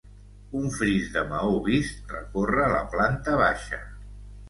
Un 0.59 0.63
fris 0.77 1.11
de 1.17 1.23
maó 1.35 1.61
vist 1.69 2.17
recorre 2.17 2.69
la 2.75 2.83
planta 2.97 3.41
baixa. 3.47 3.85